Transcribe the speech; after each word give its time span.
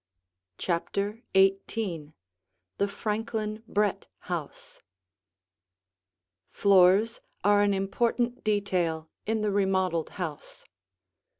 CHAPTER 0.57 1.21
XVIII 1.37 2.13
THE 2.79 2.87
FRANKLIN 2.87 3.61
BRETT 3.67 4.07
HOUSE 4.21 4.81
Floors 6.49 7.21
are 7.43 7.61
an 7.61 7.75
important 7.75 8.43
detail 8.43 9.11
in 9.27 9.41
the 9.43 9.51
remodeled 9.51 10.09
house. 10.17 10.65